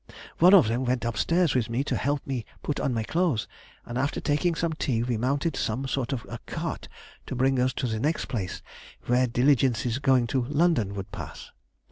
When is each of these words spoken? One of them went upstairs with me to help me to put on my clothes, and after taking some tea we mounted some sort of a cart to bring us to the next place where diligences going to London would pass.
One 0.39 0.55
of 0.55 0.67
them 0.67 0.83
went 0.85 1.05
upstairs 1.05 1.53
with 1.53 1.69
me 1.69 1.83
to 1.83 1.95
help 1.95 2.25
me 2.25 2.41
to 2.41 2.47
put 2.63 2.79
on 2.79 2.91
my 2.91 3.03
clothes, 3.03 3.47
and 3.85 3.99
after 3.99 4.19
taking 4.19 4.55
some 4.55 4.73
tea 4.73 5.03
we 5.03 5.15
mounted 5.15 5.55
some 5.55 5.87
sort 5.87 6.11
of 6.11 6.25
a 6.27 6.39
cart 6.47 6.87
to 7.27 7.35
bring 7.35 7.59
us 7.59 7.71
to 7.73 7.85
the 7.85 7.99
next 7.99 8.25
place 8.25 8.63
where 9.05 9.27
diligences 9.27 9.99
going 9.99 10.25
to 10.25 10.41
London 10.45 10.95
would 10.95 11.11
pass. 11.11 11.51